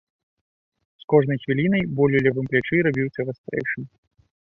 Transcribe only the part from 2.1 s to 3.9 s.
у левым плячы рабіўся вастрэйшым.